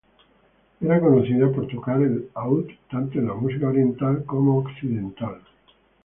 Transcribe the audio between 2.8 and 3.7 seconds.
tanto en la música